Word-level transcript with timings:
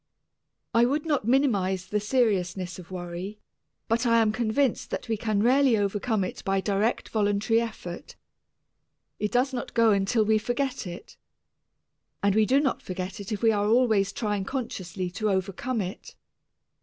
I 0.73 0.85
would 0.85 1.05
not 1.05 1.27
minimize 1.27 1.85
the 1.85 1.99
seriousness 1.99 2.79
of 2.79 2.89
worry, 2.89 3.37
but 3.87 4.03
I 4.07 4.17
am 4.19 4.31
convinced 4.31 4.89
that 4.89 5.07
we 5.07 5.15
can 5.15 5.43
rarely 5.43 5.77
overcome 5.77 6.23
it 6.23 6.41
by 6.43 6.59
direct 6.59 7.09
voluntary 7.09 7.61
effort. 7.61 8.15
It 9.19 9.31
does 9.31 9.53
not 9.53 9.75
go 9.75 9.91
until 9.91 10.25
we 10.25 10.39
forget 10.39 10.87
it, 10.87 11.17
and 12.23 12.33
we 12.33 12.47
do 12.47 12.59
not 12.59 12.81
forget 12.81 13.19
it 13.19 13.31
if 13.31 13.43
we 13.43 13.51
are 13.51 13.67
always 13.67 14.11
trying 14.11 14.43
consciously 14.43 15.11
to 15.11 15.29
overcome 15.29 15.81
it. 15.81 16.15